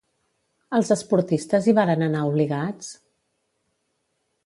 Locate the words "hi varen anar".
1.71-2.25